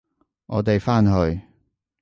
[0.47, 1.43] 我哋返去！